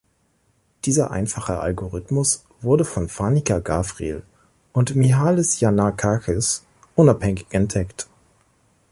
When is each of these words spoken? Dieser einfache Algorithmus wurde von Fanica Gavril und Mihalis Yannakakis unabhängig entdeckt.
Dieser 0.85 1.11
einfache 1.11 1.59
Algorithmus 1.59 2.43
wurde 2.59 2.85
von 2.85 3.07
Fanica 3.07 3.59
Gavril 3.59 4.23
und 4.73 4.95
Mihalis 4.95 5.59
Yannakakis 5.59 6.63
unabhängig 6.95 7.45
entdeckt. 7.51 8.07